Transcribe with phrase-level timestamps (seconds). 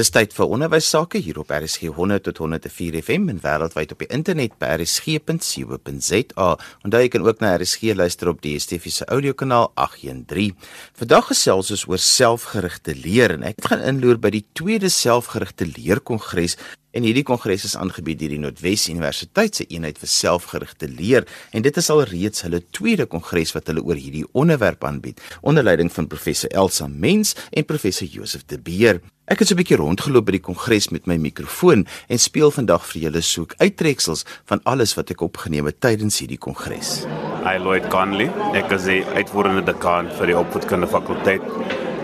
[0.00, 4.00] Dis tyd vir onderwys sake hier op RSG 100 tot 104 FM en wêreldwyd op
[4.00, 6.46] die internet by rsg.co.za.
[6.86, 10.56] Onthou jy kan ook na RSG luister op die DSTV se audiokanaal 813.
[11.02, 16.56] Vandag gesels ons oor selfgerigte leer en ek gaan inloer by die tweede selfgerigte leerkongres
[16.90, 21.62] En hierdie kongres is aangebied deur die Noordwes Universiteit se eenheid vir selfgerigte leer en
[21.62, 25.92] dit is al reeds hulle tweede kongres wat hulle oor hierdie onderwerp aanbied onder leiding
[25.94, 28.98] van professor Elsa Mens en professor Josef De Beer.
[29.30, 32.82] Ek het so 'n bietjie rondgeloop by die kongres met my mikrofoon en speel vandag
[32.82, 37.06] vir julle soek uittreksels van alles wat ek opgeneem het tydens hierdie kongres.
[37.46, 41.42] Hi Lloyd Conley, ek is die uitvoerende dekaan vir die opvoedkundige fakulteit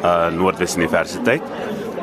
[0.04, 1.42] uh Noordwes Universiteit.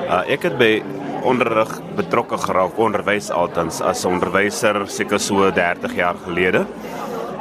[0.09, 0.83] Uh ek het by
[1.23, 6.65] onderrig betrokke geraak, onderwys altens as 'n onderwyser seker so 30 jaar gelede.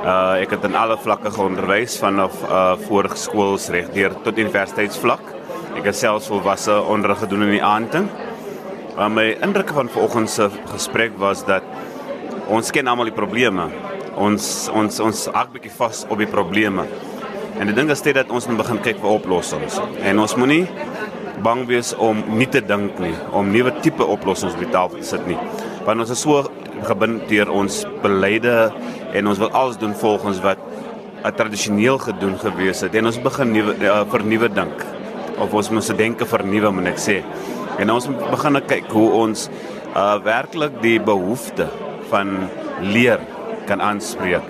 [0.04, 5.22] Uh ek het in alle vlakke geonderwys vanaf uh voorskoolsreg deur tot universiteitsvlak.
[5.76, 8.08] Ek het selfs volwasse onderrig gedoen in die aanding.
[8.96, 11.62] Maar my indruk van vanoggend se gesprek was dat
[12.48, 13.68] ons ken almal die probleme.
[14.14, 16.84] Ons ons ons hak bietjie vas op die probleme.
[17.58, 19.78] En die ding is dit dat ons moet begin kyk vir oplossings.
[20.02, 20.66] En ons moenie
[21.42, 25.08] bang wees om nie te dink nie, om nuwe tipe oplossings op die tafel te
[25.12, 25.38] sit nie.
[25.86, 26.44] Want ons is so
[26.86, 28.56] gebind deur ons beleide
[29.14, 30.60] en ons wil alles doen volgens wat
[31.38, 34.82] tradisioneel gedoen gewees het en ons begin nuwe uh, vernuwe dink
[35.42, 37.20] of ons moet se denke vernuwe moet ek sê.
[37.82, 39.46] En ons moet begin kyk hoe ons
[39.92, 41.68] uh werklik die behoefte
[42.08, 42.48] van
[42.80, 43.20] leer
[43.68, 44.46] kan aanspreek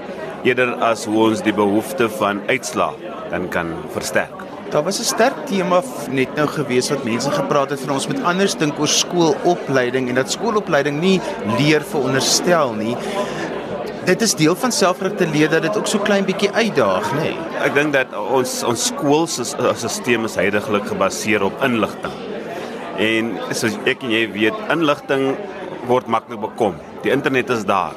[0.47, 2.95] eerder as hoe ons die behoefte van uitslaa
[3.31, 4.42] dan kan versterk.
[4.73, 8.23] Daar was 'n sterk tema net nou gewees wat mense gepraat het van ons moet
[8.23, 11.20] anders dink oor skoolopleiding en dat skoolopleiding nie
[11.59, 12.97] leer veronderstel nie.
[14.05, 17.20] Dit is deel van selfgerigte leer dat dit ook so klein bietjie uitdaag, nê.
[17.20, 17.37] Nee.
[17.65, 22.17] Ek dink dat ons ons skoolstelsel is heidaglik gebaseer op inligting.
[22.97, 25.37] En soos ek en jy weet, inligting
[25.87, 26.75] word maklik bekom.
[27.03, 27.95] Die internet is daar.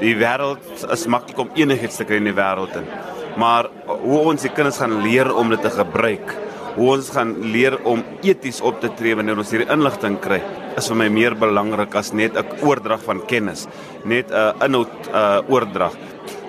[0.00, 2.88] Die wêreld is maklik om enigiets te kry in die wêreld in
[3.36, 6.34] maar hoe ons die kinders gaan leer om dit te gebruik
[6.76, 10.42] hoe ons gaan leer om eties op te tree wanneer ons hierdie inligting kry
[10.76, 13.66] is vir my meer belangrik as net 'n oordrag van kennis
[14.04, 15.96] net 'n inhoud uh, oordrag.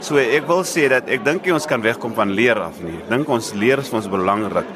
[0.01, 2.97] So ek wil sê dat ek dink ons kan wegkom van leer af nie.
[2.97, 4.67] Ek dink ons leer is vir ons belangrik.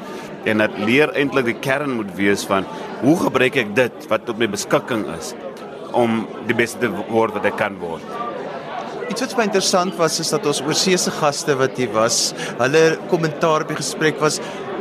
[0.44, 2.64] En dat leer eintlik die kern moet wees van
[3.02, 5.34] hoe gebruik ek dit wat tot my beskikking is
[5.92, 8.02] om die beste te word wat ek kan word
[9.12, 12.80] Iets wat baie interessant was is dat ons oorseese gaste wat hier was, hulle
[13.10, 14.38] kommentaar op die gesprek was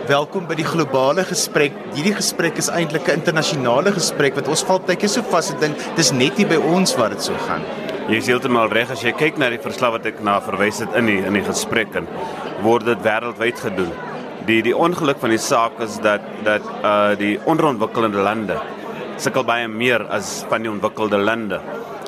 [0.07, 1.75] welkom by die globale gesprek.
[1.97, 5.75] Hierdie gesprek is eintlik 'n internasionale gesprek wat ons val keer so vas en dink
[5.97, 7.61] dis net nie by ons wat dit so gaan.
[8.07, 10.95] Jy is heeltemal reg as jy kyk na die verslag wat ek na verwys het
[10.95, 12.07] in die in die gesprek en
[12.63, 13.91] word dit wêreldwyd gedoen.
[14.47, 18.55] Die die ongeluk van die saak is dat dat uh die onderontwikkelde lande
[19.17, 21.59] sukkel baie meer as van die ontwikkelde lande.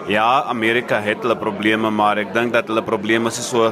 [0.07, 3.69] Ja, Amerika het hulle probleme, maar ek dink dat hulle probleme is so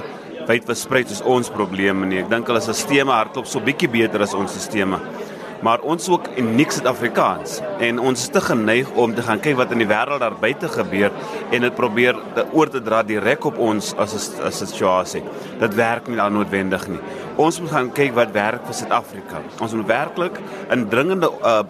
[0.48, 2.22] wyd versprei soos ons probleme nie.
[2.22, 5.28] Ek dink hulle stelsels hardloop so bietjie beter as ons stelsels.
[5.62, 9.76] Maar ons ook uniek Suid-Afrikaans en ons is te geneig om te gaan kyk wat
[9.76, 11.12] in die wêreld daar buite gebeur
[11.52, 15.24] en dit probeer te oor te dra direk op ons as 'n as 'n situasie.
[15.60, 17.00] Dit werk nie dan noodwendig nie.
[17.36, 19.42] Ons moet gaan kyk wat werk vir Suid-Afrika.
[19.60, 20.40] Ons moet werklik
[20.72, 21.62] 'n dringende uh,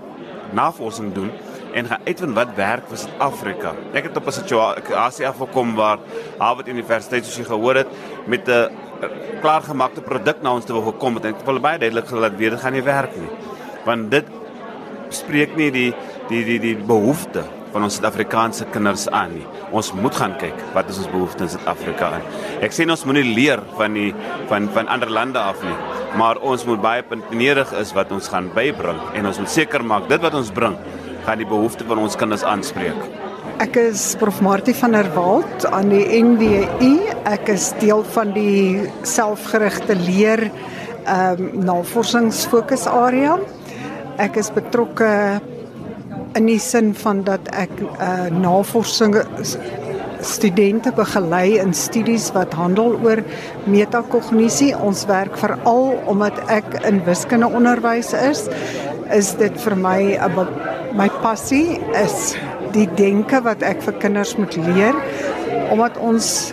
[0.53, 1.31] navorsing doen
[1.73, 3.73] en gaan uitvind wat werk vir Suid-Afrika.
[3.93, 5.99] Ek het op 'n situasie afgekom waar
[6.37, 7.87] Harvard Universiteit soos jy gehoor het
[8.25, 8.69] met 'n
[9.41, 12.51] klaargemaakte produk na ons toe wil gekom het en ek wil baie duidelik gelaat weet
[12.51, 13.29] dit gaan nie werk nie.
[13.85, 14.25] Want dit
[15.09, 15.93] spreek nie die
[16.29, 19.45] die die die behoefte van ons Suid-Afrikaanse kinders aan nie.
[19.71, 22.25] Ons moet gaan kyk wat is ons behoeftes in Suid-Afrika aan.
[22.61, 24.13] Ek sê ons moenie leer van die
[24.47, 25.77] van van ander lande af nie,
[26.17, 30.09] maar ons moet baie puntenerig is wat ons gaan bybring en ons moet seker maak
[30.09, 30.77] dit wat ons bring
[31.25, 32.97] gaan die behoeftes van ons kinders aanspreek.
[33.61, 36.91] Ek is Prof Martie van der Walt aan die NWU.
[37.29, 40.47] Ek is deel van die selfgerigte leer
[41.01, 43.37] ehm um, navorsingsfokusarea.
[44.21, 45.11] Ek is betrokke
[46.37, 49.17] in die sin van dat ek uh, navorsing
[50.21, 53.23] studente begelei in studies wat handel oor
[53.65, 54.71] metakognisie.
[54.77, 58.45] Ons werk veral omdat ek in wiskunde onderwys is,
[59.11, 60.33] is dit vir my 'n
[60.97, 62.33] my passie is
[62.75, 64.97] die denke wat ek vir kinders moet leer
[65.71, 66.51] omdat ons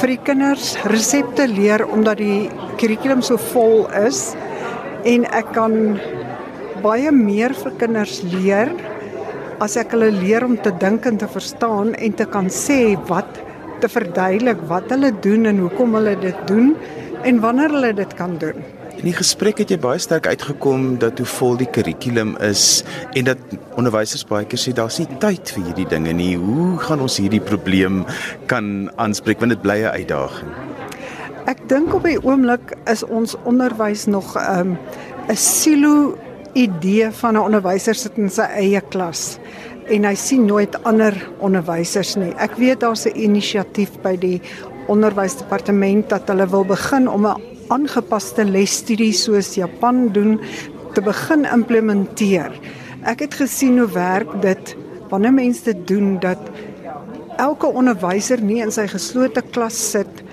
[0.00, 2.48] vir die kinders resepte leer omdat die
[2.80, 4.30] kurrikulum so vol is
[5.08, 5.76] en ek kan
[6.84, 8.72] baie meer vir kinders leer
[9.60, 13.40] as ek hulle leer om te dink en te verstaan en te kan sê wat
[13.84, 16.72] te verduidelik wat hulle doen en hoekom hulle dit doen
[17.28, 18.64] en wanneer hulle dit kan doen.
[19.00, 22.82] In die gesprek het jy baie sterk uitgekom dat hoe vol die kurrikulum is
[23.16, 26.34] en dat onderwysers baie keer sê daar's nie tyd vir hierdie dinge nie.
[26.36, 28.02] Hoe gaan ons hierdie probleem
[28.50, 30.50] kan aanspreek want dit bly 'n uitdaging?
[31.48, 34.78] Ek dink op die oomblik is ons onderwys nog 'n um,
[35.32, 36.18] 'n silo
[36.52, 39.38] idee van 'n onderwyser sit in sy eie klas
[39.88, 42.34] en hy sien nooit ander onderwysers nie.
[42.36, 44.42] Ek weet daar's 'n inisiatief by die
[44.88, 50.38] onderwysdepartement dat hulle wil begin om 'n aangepaste lesstudie soos Japan doen
[50.94, 52.52] te begin implementeer.
[53.06, 54.74] Ek het gesien hoe werk dit
[55.10, 56.50] wanneer mense dit doen dat
[57.40, 60.24] elke onderwyser nie in sy geslote klas sit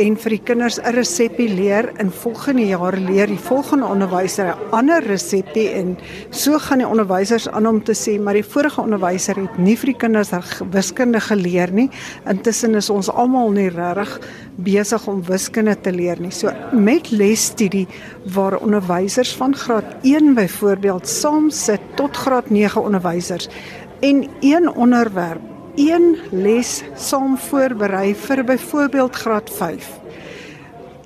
[0.00, 4.72] en vir die kinders 'n resepie leer in volgende jaar leer die volgende onderwyser 'n
[4.72, 5.96] ander resepie en
[6.30, 9.86] so gaan die onderwysers aan om te sê maar die vorige onderwyser het nie vir
[9.86, 10.30] die kinders
[10.70, 11.90] wiskunde geleer nie.
[12.26, 14.20] Intussen is ons almal nie regtig
[14.56, 16.30] besig om wiskunde te leer nie.
[16.30, 17.88] So met lesstudie
[18.24, 23.48] waar onderwysers van graad 1 byvoorbeeld saam sit tot graad 9 onderwysers
[24.00, 29.88] en een onderwerp een les saam voorberei vir byvoorbeeld graad 5.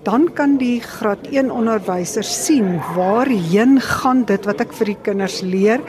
[0.03, 5.41] Dan kan die graad 1 onderwyser sien waarheen gaan dit wat ek vir die kinders
[5.43, 5.83] leer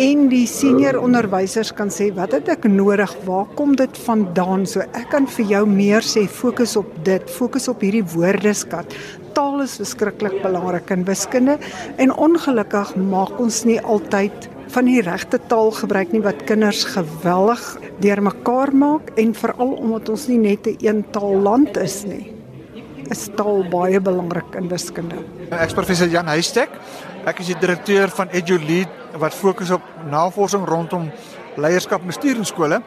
[0.00, 3.12] en die senior onderwysers kan sê wat het ek nodig?
[3.28, 4.64] Waar kom dit vandaan?
[4.66, 8.96] So ek kan vir jou meer sê fokus op dit, fokus op hierdie woordeskat.
[9.36, 11.58] Taal is verskriklik belangrik in wiskunde
[11.98, 17.62] en ongelukkig maak ons nie altyd van die regte taal gebruik nie wat kinders geweldig
[18.02, 22.32] deurmekaar maak en veral omdat ons nie net 'n een taal land is nie.
[23.10, 25.14] Is taal baie belangrik in wiskunde.
[25.50, 26.70] Ek is professor Jan Huystek.
[27.24, 28.88] Ek is die direkteur van EduLead
[29.18, 31.10] wat fokus op navorsing rondom
[31.56, 32.82] leierskap en bestuur in skole.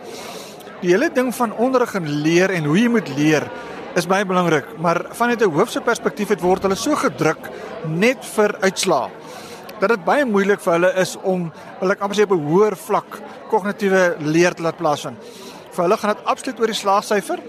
[0.81, 3.49] Die hele ding van onderrig en leer en hoe jy moet leer
[3.95, 7.49] is baie belangrik, maar vanuit 'n hoofse perspektief het word hulle so gedruk
[7.87, 9.09] net vir uitslae
[9.79, 11.47] dat dit baie moeilik vir hulle is om
[11.81, 13.19] wil ek amper sê op 'n hoër vlak
[13.49, 15.17] kognitiewe leer te laat plaasvind.
[15.71, 17.39] Vir hulle gaan dit absoluut oor die slaagsyfer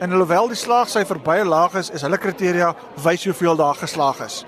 [0.00, 4.44] en alhoewel die slaagsyfer baie laag is, is hulle kriteria wys hoeveel daar geslaag is.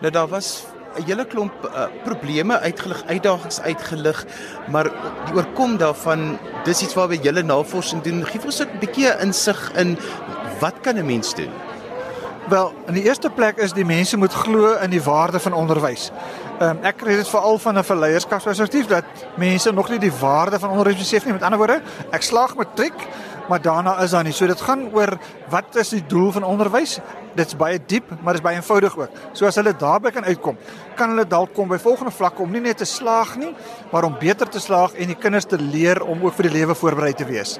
[0.00, 0.66] Nou daar was
[0.96, 4.24] 'n hele klomp uh, probleme uitgelig, uitdagings uitgelig,
[4.70, 4.90] maar
[5.26, 8.24] die oorkom daarvan, dis iets waarby julle navorsing doen.
[8.26, 9.98] Gee vir ons 'n bietjie insig in
[10.60, 11.50] wat kan 'n mens doen?
[12.48, 16.10] Wel, in die eerste plek is die mense moet glo in die waarde van onderwys.
[16.58, 19.04] Ehm um, ek kry dit veral van 'n verleierskapsperspektief dat
[19.40, 21.32] mense nog nie die waarde van onderwys besef nie.
[21.32, 21.80] Met ander woorde,
[22.12, 23.06] ek slaag matriek,
[23.48, 24.32] maar daarna is daar nie.
[24.32, 25.18] So dit gaan oor
[25.48, 27.00] wat is die doel van onderwys?
[27.34, 29.10] Dit's baie diep, maar dit is baie eenvoudig ook.
[29.32, 30.56] So as hulle daarby kan uitkom,
[30.94, 33.54] kan hulle dalk kom by volgende vlakke om nie net te slaag nie,
[33.92, 36.74] maar om beter te slaag en die kinders te leer om ook vir die lewe
[36.74, 37.58] voorberei te wees.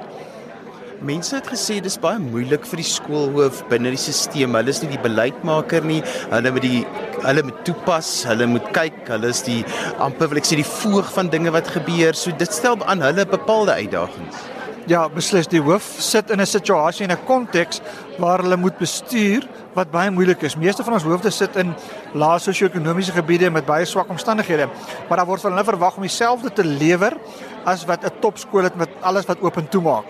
[1.03, 4.53] Mense het gesê dis baie moeilik vir die skoolhoof binne die stelsel.
[4.55, 6.01] Hulle is nie die beleidsmaker nie.
[6.31, 6.83] Hulle moet die
[7.25, 9.01] hulle moet toepas, hulle moet kyk.
[9.09, 9.61] Hulle is die
[10.03, 12.15] amper wil ek sê die voog van dinge wat gebeur.
[12.15, 14.43] So dit stel aan hulle bepaalde uitdagings.
[14.87, 17.81] Ja, beslis die hoof sit in 'n situasie en 'n konteks
[18.19, 19.43] waar hulle moet bestuur
[19.73, 20.55] wat baie moeilik is.
[20.55, 21.75] Meeste van ons hoofde sit in
[22.13, 24.69] lae sosio-ekonomiese gebiede met baie swak omstandighede,
[25.09, 27.17] maar daar word van hulle verwag om dieselfde te lewer
[27.65, 30.05] as wat 'n topskool het met alles wat oop en toe maak.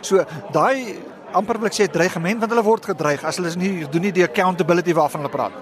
[0.00, 0.98] So daai
[1.36, 4.26] amper wil ek sê dreigement want hulle word gedreig as hulle nie doen nie die
[4.26, 5.52] accountability waarvan hulle praat.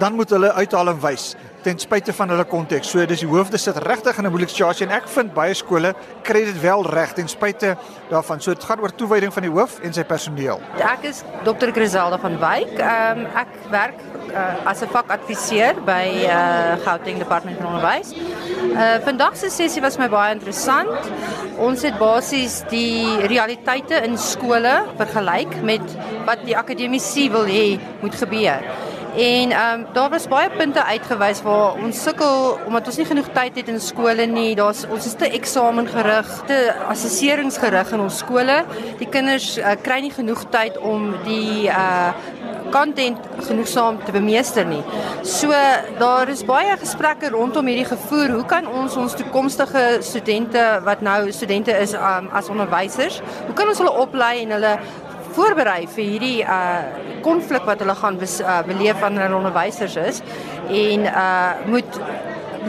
[0.00, 2.88] Dan moet hulle uithaal en wys ten spyte van hulle konteks.
[2.88, 5.94] So dis die hoofde sit regtig in 'n moeilike situasie en ek vind baie skole
[6.22, 7.76] kry dit wel reg ten spyte
[8.10, 8.40] daarvan.
[8.40, 10.60] So dit gaan oor toewyding van die hoof en sy personeel.
[10.78, 11.70] Ek is Dr.
[11.72, 12.78] Griselda van Wyk.
[12.78, 14.00] Ehm um, ek werk
[14.32, 18.14] uh, as 'n vakadviseur by uh, Gauteng Departement van Onderwys.
[18.60, 21.08] Uh vandag se sessie was my baie interessant.
[21.60, 25.96] Ons het basies die realiteite in skole vergelyk met
[26.28, 28.64] wat die akademici wil hê moet gebeur.
[29.16, 33.28] En ehm um, daar was baie punte uitgewys waar ons sukkel omdat ons nie genoeg
[33.34, 34.54] tyd het in skole nie.
[34.54, 38.64] Daar's ons is te eksamengerig, te assesseringsgerig in ons skole.
[38.98, 42.12] Die kinders uh, kry nie genoeg tyd om die uh
[42.70, 44.82] content genoegsaam te bemeester nie.
[45.26, 45.50] So
[45.98, 48.30] daar is baie gesprekke rondom hierdie gevoer.
[48.36, 53.68] Hoe kan ons ons toekomstige studente wat nou studente is um, as onderwysers, hoe kan
[53.68, 54.74] ons hulle oplei en hulle
[55.36, 60.22] voorberei vir hierdie uh konflik wat hulle gaan bes, uh, beleef wanneer hulle onderwysers is
[60.72, 62.00] en uh moet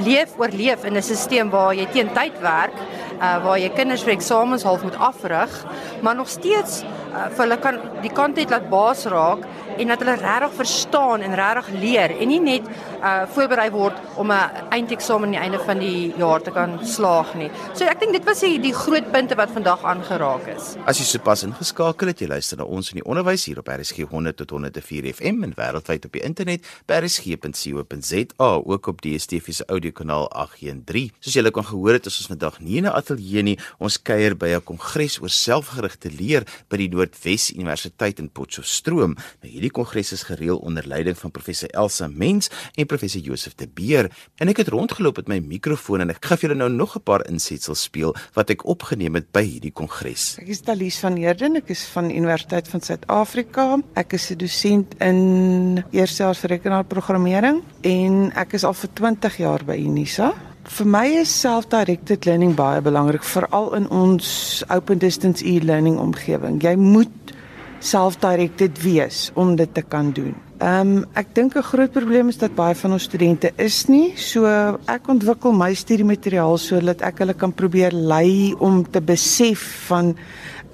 [0.04, 2.76] leef oorleef in 'n stelsel waar jy teen tyd werk,
[3.20, 5.66] uh waar jy kinders vir eksamens half moet afrig,
[6.02, 9.46] maar nog steeds uh, hulle kan die content laat baas raak
[9.78, 12.68] en dat hulle regtig verstaan en regtig leer en nie net
[13.02, 17.34] uh voorberei word om 'n eindeksamen aan die einde van die jaar te kan slaag
[17.36, 17.50] nie.
[17.74, 20.76] So ek dink dit was die die groot punte wat vandag aangeraak is.
[20.86, 24.06] As jy sopas ingeskakel het, jy luister na ons in die onderwys hier op RSG
[24.10, 29.54] 100 tot 104 FM en wêreldwyd op die internet by rsg.co.za, ook op die DSTV
[29.54, 31.12] se audiokanaal 813.
[31.20, 33.58] Soos julle kan gehoor het, is ons vandag nie in 'n ateljee nie.
[33.80, 39.16] Ons kuier by 'n kongres oor selfgerigte leer by die Noordwes Universiteit in Potchefstroom.
[39.42, 43.66] Nou hierdie kongres is gereël onder leiding van professor Elsa Mens en professor Josef de
[43.66, 44.12] Beer.
[44.38, 47.04] En ek het rondgeloop met my mikrofoon en ek gaan vir julle nou nog 'n
[47.04, 50.38] paar insetsels speel wat ek opgeneem het by hierdie kongres.
[50.38, 53.82] Ek is Talies van Heerden, ek is van Universiteit van Suid-Afrika.
[53.96, 59.76] Ek is 'n dosent in eerstejaars rekenaarprogrammering en ek is al vir 20 jaar by
[59.76, 60.51] Unisa.
[60.70, 66.60] Vir my is self-directed learning baie belangrik, veral in ons open distance e-learning omgewing.
[66.62, 67.34] Jy moet
[67.82, 70.36] self-directed wees om dit te kan doen.
[70.62, 74.14] Ehm um, ek dink 'n groot probleem is dat baie van ons studente is nie.
[74.16, 74.46] So
[74.86, 80.16] ek ontwikkel my studiemateriaal sodat ek hulle kan probeer lei om te besef van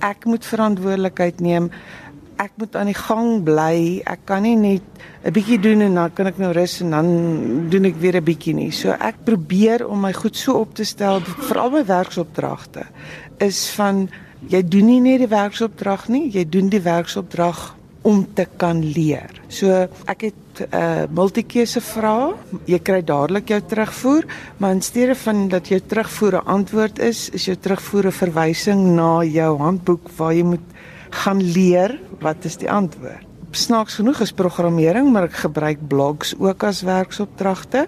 [0.02, 1.72] ek moet verantwoordelikheid neem.
[2.38, 4.02] Ek moet aan die gang bly.
[4.06, 4.82] Ek kan nie net
[5.26, 7.08] 'n bietjie doen en dan kan ek nou rus en dan
[7.70, 8.72] doen ek weer 'n bietjie nie.
[8.72, 12.86] So ek probeer om my goed so op te stel vir al my werksopdragte
[13.40, 14.10] is van
[14.48, 17.76] jy doen nie net die werksopdrag nie, jy doen die werksopdrag
[18.08, 19.32] om te kan leer.
[19.50, 22.34] So ek het 'n uh, multikeuse vrae.
[22.66, 24.26] Jy kry dadelik jou terugvoer,
[24.58, 28.96] maar in steede van dat jou terugvoer 'n antwoord is, is jou terugvoer 'n verwysing
[28.96, 30.68] na jou handboek waar jy moet
[31.10, 33.26] gaan leer wat is die antwoord.
[33.52, 37.88] Snaaks genoeg is programmering, maar ek gebruik blogs ook as werksopdragte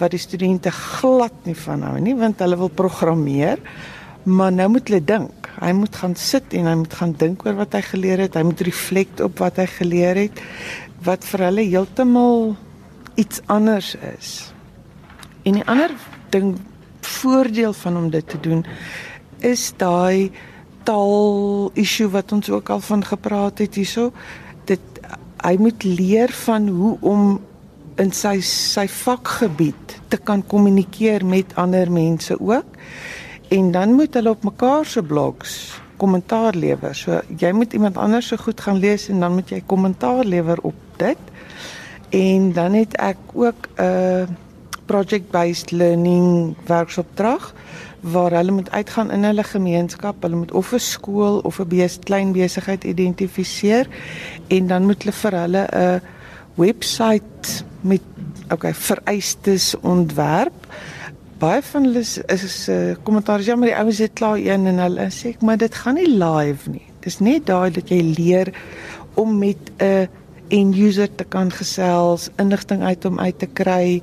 [0.00, 3.62] wat die studente glad nie van hou nie, want hulle wil programmeer,
[4.24, 7.56] maar nou moet hulle dink Hy moet gaan sit en hy moet gaan dink oor
[7.56, 8.36] wat hy geleer het.
[8.36, 10.42] Hy moet reflect op wat hy geleer het
[11.06, 12.56] wat vir hulle heeltemal
[13.20, 14.30] iets anders is.
[15.46, 15.92] En die ander
[16.34, 16.56] ding
[17.06, 18.64] voordeel van om dit te doen
[19.44, 20.32] is daai
[20.86, 24.12] taal issue wat ons ook al van gepraat het hierso.
[24.68, 24.82] Dit
[25.44, 27.36] hy moet leer van hoe om
[28.00, 32.78] in sy sy vakgebied te kan kommunikeer met ander mense ook
[33.54, 36.94] en dan moet hulle op mekaar se blogs kommentaar lewer.
[36.94, 40.60] So jy moet iemand anders se goed gaan lees en dan moet jy kommentaar lewer
[40.66, 41.18] op dit.
[42.10, 44.36] En dan het ek ook 'n
[44.86, 47.54] project based learning werksopdrag
[48.00, 51.98] waar hulle moet uitgaan in hulle gemeenskap, hulle moet of 'n skool of 'n bes
[51.98, 53.86] klein besigheid identifiseer
[54.48, 56.00] en dan moet hulle vir hulle 'n
[56.54, 58.02] webwerf met
[58.50, 60.66] okay vereistes ontwerp
[61.38, 64.78] baie van hulle is is uh, kommentaar ja maar die ouens het klaar een en
[64.80, 66.86] hulle sê ek maar dit gaan nie live nie.
[67.04, 68.52] Dis net daai dat jy leer
[69.14, 70.08] om met 'n
[70.48, 74.02] end user te kan gesels, inligting uit hom uit te kry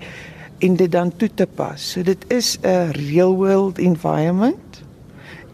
[0.63, 1.89] en dit dan toe te pas.
[1.91, 4.81] So dit is 'n real world environment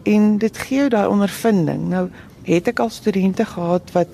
[0.02, 1.88] en dit gee jou daai ondervinding.
[1.88, 2.08] Nou
[2.42, 4.08] het ek al studente gehad wat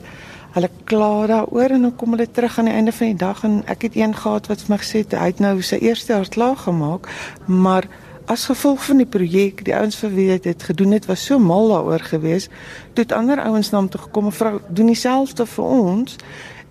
[0.56, 3.62] hulle kla daaroor en dan kom hulle terug aan die einde van die dag en
[3.66, 6.28] ek het een gehad wat vir my gesê het hy het nou sy eerste jaar
[6.28, 7.08] klaar gemaak,
[7.44, 7.88] maar
[8.26, 11.68] as gevolg van die projek, die ouens vir wie dit gedoen het was so mal
[11.68, 12.50] daaroor geweest,
[12.92, 16.16] toe het ander ouens na hom toe gekom en vra doen dieselfde vir ons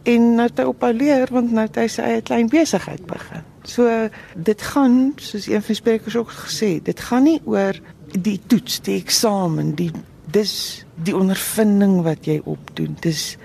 [0.05, 3.43] en nou het hy op leer want nou het hy sy eie klein besigheid begin.
[3.65, 7.79] So dit gaan soos een van die sprekers ook gesê, dit gaan nie oor
[8.13, 9.91] die toets, die eksamen, die
[10.35, 12.95] dis die ondervinding wat jy opdoen.
[13.01, 13.35] Dis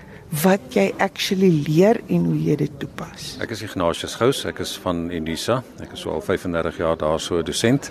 [0.45, 3.35] wat jy actually leer en hoe jy dit toepas.
[3.43, 5.61] Ek is Ignatius Gous, ek is van Unisa.
[5.83, 7.91] Ek is al 35 jaar daar so 'n dosent.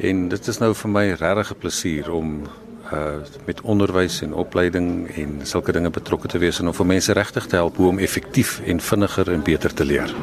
[0.00, 2.48] En dit is nou vir my regtig 'n plesier om
[2.92, 7.12] uh met onderwys en opleiding en sulke dinge betrokke te wees en om vir mense
[7.12, 10.14] regtig te help hoe om effektief en vinniger en beter te leer.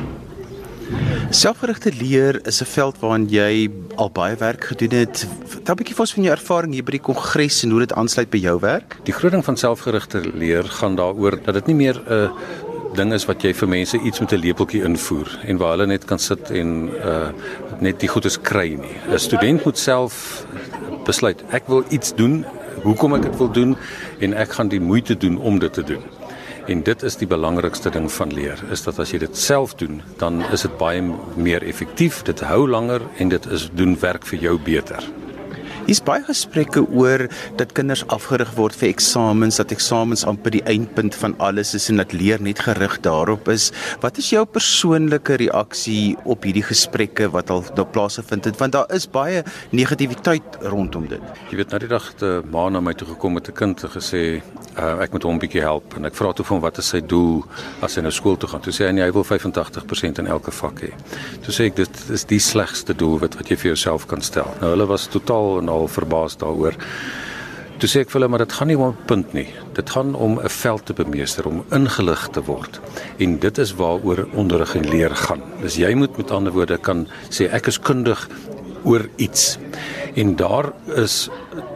[1.30, 5.28] Selfgerigte leer is 'n veld waarin jy al baie werk gedoen het.
[5.46, 7.94] Vertel 'n bietjie vir ons van jou ervaring hier by die kongres en hoe dit
[7.94, 8.98] aansluit by jou werk.
[9.04, 12.32] Die groot ding van selfgerigte leer gaan daaroor dat dit nie meer 'n
[12.96, 16.06] ding is wat jy vir mense iets met 'n lepeltjie invoer en waar hulle net
[16.06, 17.30] kan sit en uh
[17.80, 18.98] net die goedes kry nie.
[19.12, 20.46] 'n Student moet self
[21.06, 22.46] besluit ek wil iets doen,
[22.84, 23.76] hoekom ek dit wil doen
[24.20, 26.04] en ek gaan die moeite doen om dit te doen.
[26.68, 30.02] En dit is die belangrikste ding van leer, is dat as jy dit self doen,
[30.20, 31.04] dan is dit baie
[31.36, 35.08] meer effektief, dit hou langer en dit is doen werk vir jou beter.
[35.88, 37.22] Hier's baie gesprekke oor
[37.56, 42.02] dat kinders afgerig word vir eksamens, dat eksamens amper die eindpunt van alles is en
[42.02, 43.70] dat leer net gerig daarop is.
[44.04, 48.60] Wat is jou persoonlike reaksie op hierdie gesprekke wat al daar plaasgevind het?
[48.60, 51.24] Want daar is baie negativiteit rondom dit.
[51.54, 53.90] Jy weet, na die dag te ma na my toe gekom met 'n kind en
[53.96, 54.44] gesê,
[54.78, 57.00] uh, ek moet hom 'n bietjie help en ek vra toe van wat is sy
[57.00, 57.46] doel
[57.82, 58.62] as hy nou skool toe gaan.
[58.62, 60.92] Toe sê hy nee, hy wil 85% in elke vak hê.
[61.44, 64.52] Toe sê ek dit is die slegste doel wat wat jy vir jouself kan stel.
[64.62, 66.78] Nou hulle was totaal en al verbaas daaroor.
[67.78, 69.50] Toe sê ek vir hulle maar dit gaan nie om 'n punt nie.
[69.78, 72.80] Dit gaan om 'n veld te bemeester, om ingelig te word.
[73.20, 75.42] En dit is waaroor onderrig en leer gaan.
[75.62, 78.28] Dis jy moet met ander woorde kan sê ek is kundig
[78.88, 79.58] oor iets.
[80.18, 81.28] En daar is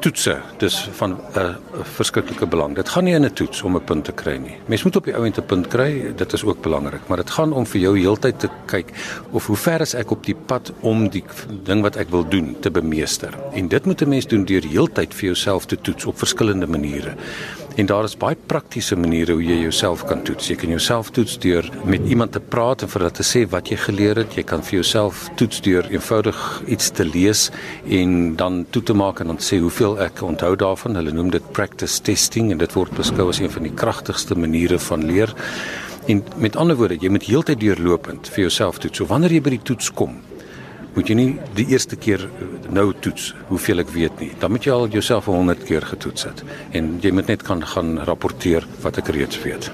[0.01, 1.56] toetse, dis van 'n uh,
[1.98, 2.75] verskriklike belang.
[2.75, 4.56] Dit gaan nie in 'n toets om 'n punt te kry nie.
[4.65, 7.30] Mens moet op die ou end 'n punt kry, dit is ook belangrik, maar dit
[7.30, 8.89] gaan om vir jou heeltyd te kyk
[9.32, 11.24] of hoe ver is ek op die pad om die
[11.63, 13.34] ding wat ek wil doen te bemeester.
[13.53, 17.15] En dit moet 'n mens doen deur heeltyd vir jouself te toets op verskillende maniere.
[17.80, 20.50] En daar is baie praktiese maniere hoe jy jouself kan toets.
[20.51, 23.72] Jy kan jouself toets deur met iemand te praat en vir hulle te sê wat
[23.72, 24.36] jy geleer het.
[24.36, 27.46] Jy kan vir jouself toets deur eenvoudig iets te lees
[27.88, 31.00] en dan toe te maak en dan sê hoeveel ek onthou daarvan.
[31.00, 34.80] Hulle noem dit practice testing en dit word beskou as een van die kragtigste maniere
[34.90, 35.32] van leer.
[36.12, 39.00] En met ander woorde, jy moet heeltyd deurlopend vir jouself toets.
[39.00, 40.20] So wanneer jy by die toets kom,
[40.95, 44.31] moet jy nie die eerste keer eh, nou toets hoeveel ek weet nie.
[44.39, 46.43] Dan moet jy al jouself 100 keer getoets het
[46.77, 49.71] en jy moet net kan gaan rapporteer wat ek reeds weet.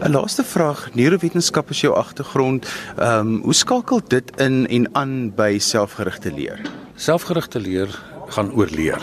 [0.00, 2.64] 'n Laaste vraag, neurowetenskap is jou agtergrond.
[2.96, 6.60] Ehm um, hoe skakel dit in en aan by selfgerigte leer?
[6.96, 7.92] Selfgerigte leer
[8.28, 9.02] gaan oor leer.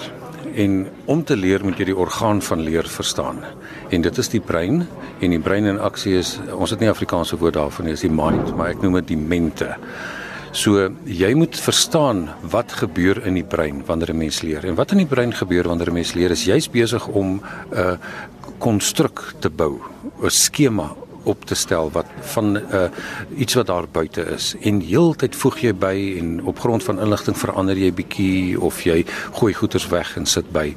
[0.55, 3.43] En om te leer moet jy die orgaan van leer verstaan.
[3.89, 4.87] En dit is die brein
[5.19, 8.09] en die brein in aksie is ons het nie Afrikaanse woord daarvoor nie, is die
[8.09, 9.75] mind, maar ek noem dit die mente.
[10.57, 14.65] So jy moet verstaan wat gebeur in die brein wanneer 'n mens leer.
[14.65, 17.99] En wat in die brein gebeur wanneer 'n mens leer is jy's besig om 'n
[18.57, 19.79] konstruk te bou,
[20.23, 22.89] 'n skema op te stel wat van uh,
[23.37, 27.37] iets wat daar buite is en heeltyd voeg jy by en op grond van inligting
[27.37, 29.05] verander jy bietjie of jy
[29.39, 30.73] gooi goeders weg en sit by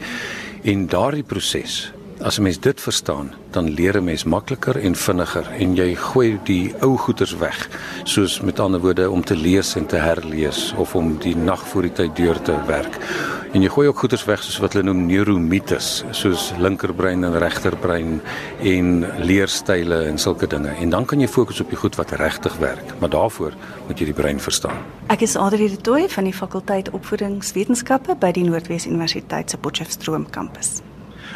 [0.63, 5.47] en daardie proses As 'n mens dit verstaan, dan leer 'n mens makliker en vinniger
[5.59, 7.69] en jy gooi die ou goeters weg,
[8.05, 11.83] soos met ander woorde om te lees en te herlees of om die nag voor
[11.83, 12.99] die tyd deur te werk.
[13.53, 18.21] En jy gooi ook goeters weg soos wat hulle noem neuromites, soos linkerbrein en regterbrein
[18.63, 20.69] en leerstyle en sulke dinge.
[20.69, 23.53] En dan kan jy fokus op die goed wat regtig werk, maar daarvoor
[23.87, 24.77] moet jy die brein verstaan.
[25.07, 30.31] Ek is Adri de Tooy van die fakulteit opvoedingswetenskappe by die Noordwes Universiteit se Potchefstroom
[30.31, 30.83] kampus.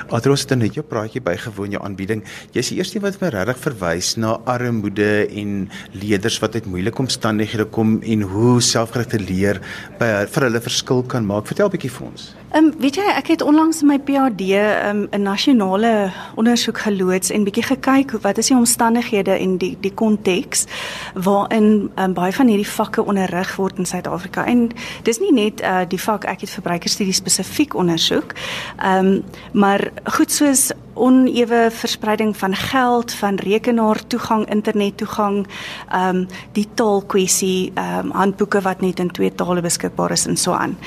[0.08, 2.22] Adros het jou praatjie bygewoon jou aanbieding.
[2.52, 7.64] Jy's die eerste wat my regtig verwys na armoede en leerders wat uit moeilike omstandighede
[7.64, 9.60] kom en hoe selfgerigte leer
[9.98, 11.46] by vir hulle verskil kan maak.
[11.46, 12.34] Vertel 'n bietjie vir ons.
[12.54, 17.30] Ehm um, weet jy, ek het onlangs my PhD ehm, 'n um, nasionale ondersoek geloods
[17.30, 20.66] en bietjie gekyk wat is die omstandighede en die die konteks
[21.14, 24.44] waarin um, baie van hierdie vakke onderrig word in Suid-Afrika.
[24.46, 24.70] En
[25.02, 28.32] dis nie net uh, die vak ek het verbruikerstudie spesifiek ondersoek.
[28.78, 29.83] Ehm um, maar
[30.16, 35.46] goed soos onewe verspreiding van geld, van rekenaar toegang, internet toegang,
[35.88, 40.36] ehm um, die taalkwessie, ehm um, handboeke wat net in twee tale beskikbaar is en
[40.36, 40.78] so aan.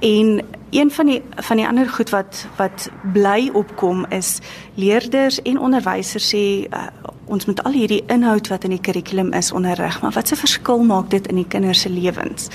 [0.00, 0.40] En
[0.70, 4.38] een van die van die ander goed wat wat bly opkom is
[4.74, 6.86] leerders en onderwysers sê uh,
[7.24, 10.82] ons moet al hierdie inhoud wat in die kurrikulum is onderrig, maar wat 'n verskil
[10.82, 12.48] maak dit in die kinders se lewens?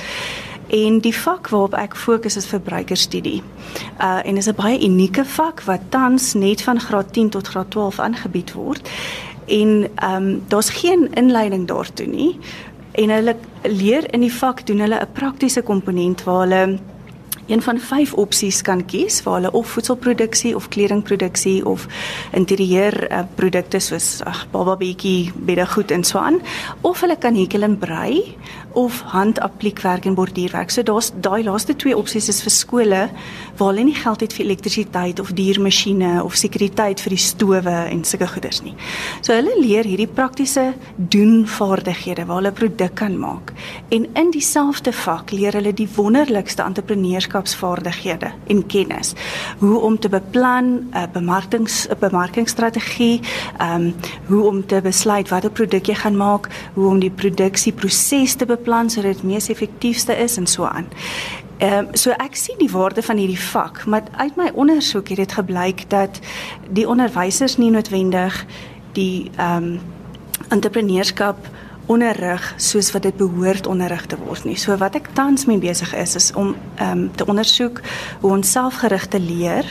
[0.70, 3.42] En die vak waarop ek fokus is verbruikerstudie.
[4.02, 7.72] Uh en is 'n baie unieke vak wat tans net van graad 10 tot graad
[7.72, 8.90] 12 aangebied word.
[9.48, 12.40] En ehm um, daar's geen inleiding daartoe nie.
[12.92, 16.80] En hulle leer in die vak doen hulle 'n praktiese komponent waar hulle
[17.50, 21.88] een van vyf opsies kan kies waar hulle of voedselproduksie of kledingproduksie of
[22.38, 26.38] interieur uh, produkte soos ag baba bietjie beddegoed en so aan
[26.82, 28.38] of hulle kan hekel en brei
[28.78, 30.70] of handappliekwerk en borduurwerk.
[30.70, 33.02] So daar's daai laaste twee opsies is vir skole
[33.58, 37.76] waar hulle nie geld het vir elektrisiteit of duur masjiene of sekuriteit vir die stowe
[37.80, 38.76] en sulke goeders nie.
[39.22, 43.54] So hulle leer hierdie praktiese doen vaardighede waar hulle produk kan maak.
[43.90, 46.64] En in dieselfde vak leer hulle die wonderlikste
[47.40, 49.14] entrepreneurskapsvaardighede en kennis.
[49.58, 53.22] Hoe om te beplan 'n uh, bemarkings 'n bemarkingsstrategie,
[53.58, 58.36] ehm um, hoe om te besluit watter produk jy gaan maak, hoe om die produksieproses
[58.36, 60.88] te beplan sodat dit mees effektiefste is en so aan.
[61.58, 65.18] Ehm um, so ek sien die waarde van hierdie vak, maar uit my ondersoek het
[65.18, 66.20] dit gebleik dat
[66.70, 68.46] die onderwysers nie noodwendig
[68.92, 69.80] die ehm um,
[70.50, 71.38] entrepreneurskap
[71.90, 74.58] onderrig soos wat dit behoort onderrig te word nie.
[74.58, 77.82] So wat ek tans mee besig is is om ehm um, te ondersoek
[78.22, 79.66] hoe ons selfgerigte leer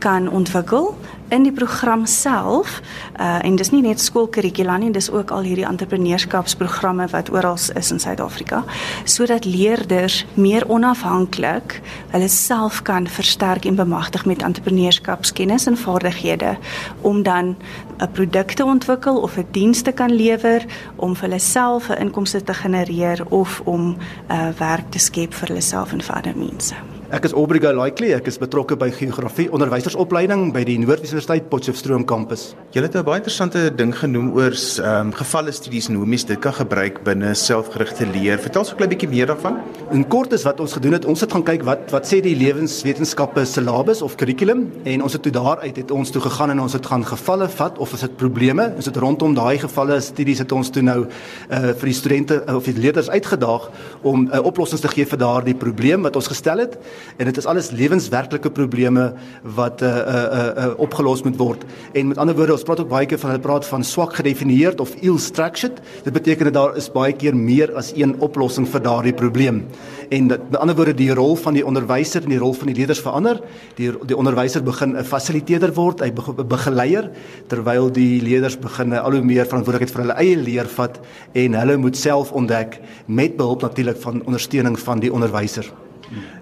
[0.00, 0.94] kan ontwikkel
[1.30, 2.80] in die program self
[3.18, 7.90] uh en dis nie net skoolkurrikula nie dis ook al hierdie entrepreneurskapsprogramme wat oral is
[7.90, 8.62] in Suid-Afrika
[9.04, 11.80] sodat leerders meer onafhanklik
[12.12, 16.56] hulle self kan versterk en bemagtig met entrepreneurskapskennis en vaardighede
[17.00, 17.56] om dan
[18.00, 20.64] 'n produk te ontwikkel of 'n diens te kan lewer
[20.96, 23.96] om vir hulle self 'n inkomste te genereer of om
[24.30, 26.99] uh werk te skep vir hulle self en vir ander mense.
[27.10, 32.52] Ek is Obriga Laikli, ek is betrokke by geografie onderwysersopleiding by die Noordwes-universiteit Potchefstroom kampus.
[32.70, 36.26] Jy het 'n baie interessante ding genoem oor ehm um, gevalle studies en hoe mense
[36.26, 38.38] dit kan gebruik binne selfgerigte leer.
[38.38, 39.58] Vertel ons 'n klein bietjie meer daarvan.
[39.90, 42.36] In kort is wat ons gedoen het, ons het gaan kyk wat wat sê die
[42.36, 46.72] lewenswetenskappe syllabus of kurrikulum en ons het toe daaruit het ons toe gegaan en ons
[46.72, 48.72] het gaan gevalle vat of is dit probleme?
[48.78, 51.06] Is dit rondom daai gevalle studies het ons toe nou
[51.50, 53.70] uh vir die studente uh, of die leerders uitgedaag
[54.02, 56.78] om 'n uh, oplossing te gee vir daardie probleem wat ons gestel het
[57.16, 59.12] en dit is alles lewenswerklike probleme
[59.56, 61.64] wat uh uh uh opgelos moet word.
[61.92, 64.80] En met ander woorde, ons praat ook baie keer van hulle praat van swak gedefinieerd
[64.80, 65.80] of ill structured.
[66.04, 69.64] Dit beteken dat daar is baie keer meer as een oplossing vir daardie probleem.
[70.10, 72.76] En dit, met ander woorde, die rol van die onderwyser en die rol van die
[72.76, 73.40] leerders verander.
[73.78, 77.10] Die die onderwyser begin 'n fasiliteerder word, hy begin 'n begeleier
[77.46, 81.00] terwyl die leerders begin al hoe meer verantwoordelikheid vir hulle eie leer vat
[81.32, 85.72] en hulle moet self ontdek met behulp natuurlik van ondersteuning van die onderwyser.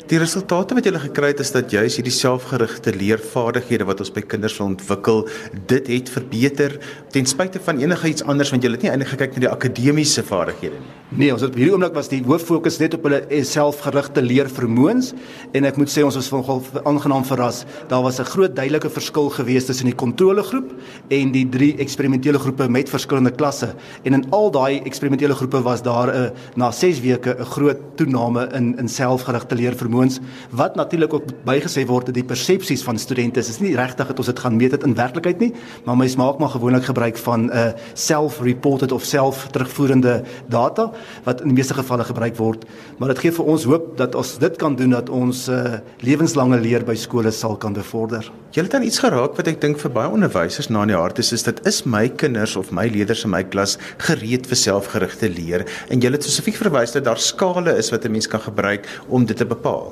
[0.08, 4.08] Die resultate wat jy gele gekry het is dat juis hierdie selfgerigte leervaardighede wat ons
[4.14, 5.18] by kinders wil ontwikkel,
[5.68, 6.78] dit het verbeter
[7.12, 10.24] ten spyte van enige iets anders want jy het nie eintlik gekyk na die akademiese
[10.24, 10.94] vaardighede nie.
[11.08, 15.10] Nee, ons het hierdie oomblik was die hoof fokus net op hulle selfgerigte leervermoëns
[15.56, 17.66] en ek moet sê ons was nogal aangenaam verras.
[17.92, 20.72] Daar was 'n groot duidelike verskil gewees tussen die kontrolegroep
[21.08, 23.74] en die drie eksperimentele groepe met verskillende klasse.
[24.04, 28.48] En in al daai eksperimentele groepe was daar 'n na 6 weke 'n groot toename
[28.54, 29.97] in in selfgerigte leervermoëns
[30.50, 34.30] wat natuurlik ook bygesê word dat die persepsies van studente is nie regtig dat ons
[34.30, 35.52] dit gaan meet dit in werklikheid nie,
[35.84, 40.90] maar mens maak maar gewoonlik gebruik van 'n uh, self-reported of self-terugvoerende data
[41.24, 42.64] wat in die meeste gevalle gebruik word,
[42.98, 46.60] maar dit gee vir ons hoop dat ons dit kan doen dat ons uh, lewenslange
[46.60, 48.30] leer by skole sal kan bevorder.
[48.52, 51.18] Jy het dan iets geraak wat ek dink vir baie onderwysers na in die hart
[51.18, 55.28] is, is dit is my kinders of my leerders in my klas gereed vir selfgerigte
[55.28, 55.66] leer?
[55.92, 59.26] En jy het spesifiek verwys dat daar skale is wat 'n mens kan gebruik om
[59.26, 59.87] dit te bepaal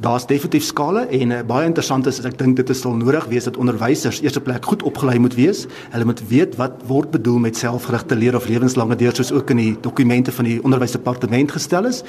[0.00, 3.44] daar's definitief skale en uh, baie interessant is ek dink dit is sal nodig wees
[3.48, 5.66] dat onderwysers eerste plek goed opgelei moet wees.
[5.92, 9.60] Hulle moet weet wat word bedoel met selfgerigte leer of lewenslange leer soos ook in
[9.60, 12.02] die dokumente van die onderwysdepartement gestel is.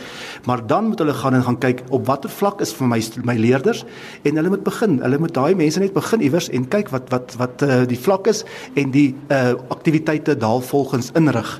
[0.47, 3.35] Maar dan moet hulle gaan en gaan kyk op watter vlak is vir my my
[3.35, 3.83] leerders
[4.23, 5.01] en hulle moet begin.
[5.03, 8.31] Hulle moet daai mense net begin iewers en kyk wat wat wat uh, die vlak
[8.31, 8.45] is
[8.79, 11.59] en die uh, aktiwiteite daarvolgens inrig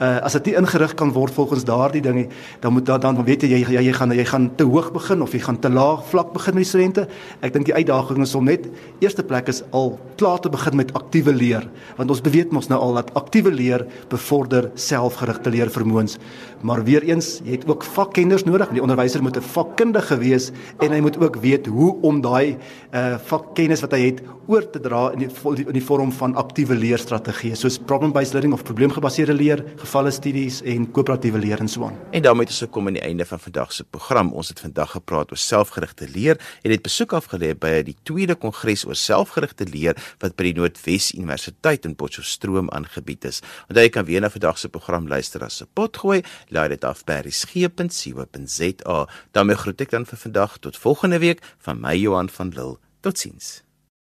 [0.00, 2.26] uh, as dit nie ingerig kan word volgens daardie dinge
[2.62, 5.22] dan moet dan dan weet jy jy, jy jy gaan jy gaan te hoog begin
[5.22, 7.06] of jy gaan te laag vlak begin met die studente.
[7.40, 8.68] Ek dink die uitdaging is om net
[9.00, 12.78] eerste plek is al klaar te begin met aktiewe leer want ons weet mos nou
[12.80, 16.18] al dat aktiewe leer bevorder selfgerigte leer vermoëns
[16.62, 18.70] maar weer eens jy het ook vakkenners nodig.
[18.74, 22.56] Die onderwyser moet 'n vakkundige wees en hy moet ook weet hoe om daai
[22.94, 25.30] uh, vakkennis wat hy het oor te dra in die
[25.66, 30.60] in die vorm van aktiewe leerstrategieë soos problem based learning of probleemgebaseerde leer gevalle studies
[30.68, 31.96] en koöperatiewe leer en so aan.
[32.12, 34.32] En daarmee het ons gekom aan die einde van vandag se program.
[34.36, 38.84] Ons het vandag gepraat oor selfgerigte leer en het besoek afgelê by die tweede kongres
[38.84, 43.40] oor selfgerigte leer wat by die Noordwes Universiteit in Potchefstroom aangebied is.
[43.68, 46.22] Onthou jy kan weer na vandag se program luister as 'n potgooi.
[46.48, 49.06] Laai dit af by resgep.co.za.
[49.32, 52.78] daarmee groet ek dan vir vandag tot volgende week van my Johan van Lille.
[53.00, 53.67] Totsiens.